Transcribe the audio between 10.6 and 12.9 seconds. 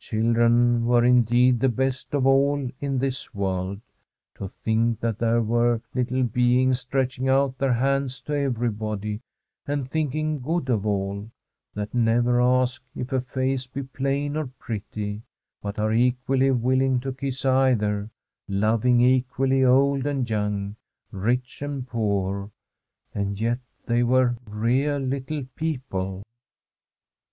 of all; that never ask